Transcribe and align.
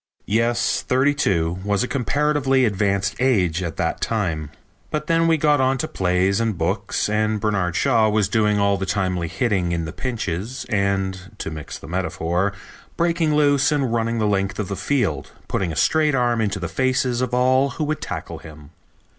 Yes, 0.25 0.81
thirty 0.81 1.13
two 1.13 1.59
was 1.63 1.83
a 1.83 1.87
comparatively 1.87 2.65
advanced 2.65 3.15
age 3.19 3.61
at 3.61 3.77
that 3.77 4.01
time. 4.01 4.49
But 4.89 5.05
then 5.05 5.27
we 5.27 5.37
got 5.37 5.61
on 5.61 5.77
to 5.77 5.87
plays 5.87 6.39
and 6.39 6.57
books, 6.57 7.07
and 7.07 7.39
Bernard 7.39 7.75
Shaw 7.75 8.09
was 8.09 8.27
doing 8.27 8.57
all 8.57 8.77
the 8.77 8.87
timely 8.87 9.27
hitting 9.27 9.71
in 9.71 9.85
the 9.85 9.93
pinches, 9.93 10.65
and, 10.69 11.35
to 11.37 11.51
mix 11.51 11.77
the 11.77 11.87
metaphor, 11.87 12.51
breaking 12.97 13.35
loose 13.35 13.71
and 13.71 13.93
running 13.93 14.17
the 14.17 14.25
length 14.25 14.57
of 14.57 14.69
the 14.69 14.75
field, 14.75 15.33
putting 15.47 15.71
a 15.71 15.75
straight 15.75 16.15
arm 16.15 16.41
into 16.41 16.59
the 16.59 16.67
faces 16.67 17.21
of 17.21 17.35
all 17.35 17.69
who 17.77 17.83
would 17.83 18.01
tackle 18.01 18.39
him. 18.39 18.71